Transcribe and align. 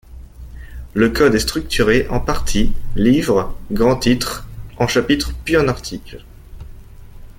Le 0.95 1.11
code 1.11 1.35
est 1.35 1.39
structuré 1.39 2.07
en 2.09 2.19
partie, 2.19 2.73
livre, 2.95 3.55
grand 3.71 3.95
titre, 3.97 4.47
en 4.79 4.87
chapitre 4.87 5.31
puis 5.45 5.55
en 5.57 5.67
article. 5.67 6.23